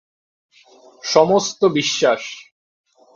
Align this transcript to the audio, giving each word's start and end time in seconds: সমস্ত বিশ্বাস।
সমস্ত 1.03 1.61
বিশ্বাস। 1.71 2.21